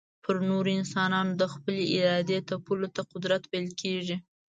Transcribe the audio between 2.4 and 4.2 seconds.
تپلو ته قدرت ويل کېږي.